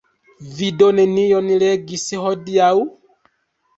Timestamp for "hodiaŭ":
2.25-2.71